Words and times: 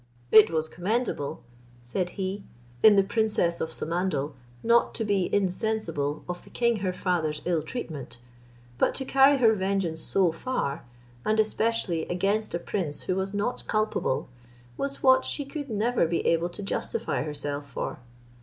"It 0.31 0.49
was 0.49 0.67
commendable," 0.67 1.43
said 1.83 2.09
he, 2.17 2.43
"in 2.81 2.95
the 2.95 3.03
princess 3.03 3.61
of 3.61 3.69
Samandal 3.71 4.33
not 4.63 4.95
to 4.95 5.05
be 5.05 5.31
insensible 5.31 6.23
of 6.27 6.43
the 6.43 6.49
king 6.49 6.77
her 6.77 6.91
father's 6.91 7.43
ill 7.45 7.61
treatment; 7.61 8.17
but 8.79 8.95
to 8.95 9.05
carry 9.05 9.37
her 9.37 9.53
vengeance 9.53 10.01
so 10.01 10.31
far, 10.31 10.85
and 11.23 11.39
especially 11.39 12.07
against 12.07 12.55
a 12.55 12.59
prince 12.59 13.03
who 13.03 13.15
was 13.15 13.31
not 13.35 13.67
culpable, 13.67 14.27
was 14.75 15.03
what 15.03 15.23
she 15.23 15.45
could 15.45 15.69
never 15.69 16.07
be 16.07 16.25
able 16.25 16.49
to 16.49 16.63
,justify 16.63 17.21
herself 17.21 17.69
for. 17.69 17.99